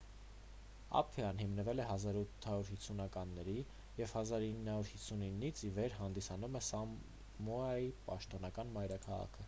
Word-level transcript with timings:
ափիան 0.99 1.41
հիմնվել 1.41 1.81
է 1.83 1.83
1850-ականներին 1.95 3.61
և 3.99 4.15
1959-ից 4.23 5.63
ի 5.69 5.73
վեր 5.77 5.99
հանդիսանում 5.99 6.57
է 6.61 6.67
սամոայի 6.73 7.95
պաշտոնական 8.09 8.77
մայրաքաղաքը 8.79 9.39